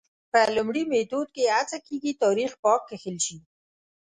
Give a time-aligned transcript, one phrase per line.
[0.31, 3.37] په لومړي میتود کې هڅه کېږي تاریخ پاک کښل شي.